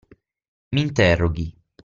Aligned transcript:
Mi 0.71 0.81
interroghi! 0.85 1.47